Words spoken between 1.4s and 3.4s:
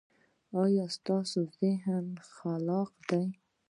ذهن خلاق دی؟